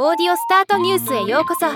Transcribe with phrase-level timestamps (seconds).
[0.00, 1.66] オーディオスタートニュースへようこそ。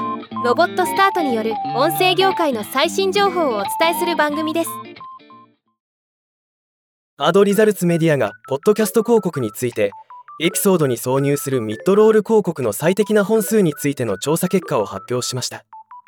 [0.44, 4.70] ロボットスタートによる音声業界の最新情報をお伝えする番組です。
[7.16, 9.90] アドリザルツメディアがポッドキャスト広告について
[10.40, 15.64] エピソードに挿入するミッドロール広告の最適な本数についての調査結果を発表しました。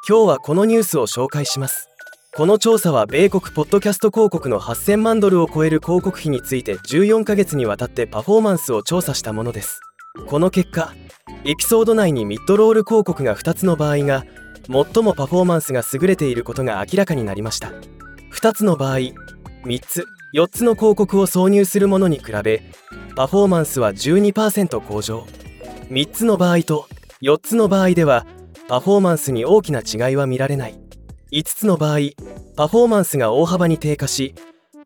[0.09, 1.89] 今日はこのニュースを紹介します。
[2.37, 9.81] この調査は米国ポッドキャスト広告の8000万ドルを超える広告費について14ヶ月にわたってパフォーマンスを調査したものです。
[10.29, 10.95] この結果
[11.47, 14.25] エピソード内にミッドロール広告が2つの場合が
[14.67, 17.71] 最もパフォーマンスが優れていることが明らかになりました。
[18.33, 19.15] 2つの場合3
[19.81, 22.63] つ4つの広告を挿入するものに比べ
[23.15, 25.27] パフォーマンスは12%向上。
[25.91, 26.89] 3つの場合と
[27.21, 28.27] 4つの場合では
[28.67, 30.81] パフォーマンスに大きな違いは見られない。
[31.31, 31.99] 5つの場合
[32.57, 34.35] パフォーマンスが大幅に低下し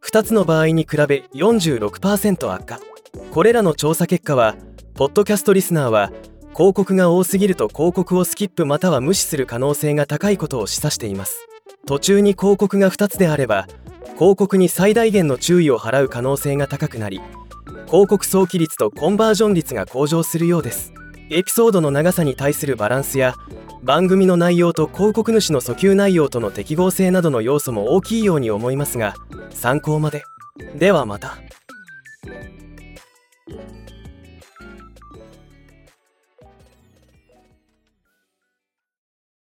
[0.03, 2.81] 2つの場合に比べ46%悪化。
[3.31, 4.57] これらの調査結果は
[4.95, 6.11] ポッドキャストリスナーは
[6.59, 11.47] 広告が多すぎると広告をスキップまたは無視する可能性が高いことを示唆しています。
[11.87, 13.69] 途中に広告が2つであれば
[14.17, 17.21] 広告に最大限の注意を払う可能性が高くなり
[17.87, 20.93] 広告早期率とコンバージョン率が向上するようです。
[21.31, 23.35] エピソードの長さに対するバランスや
[23.85, 29.15] 番組の内容と広告主の訴求内容との適合性などの要素も大きいように思いますが
[29.51, 30.25] 参考まで。
[30.75, 31.39] ではまた。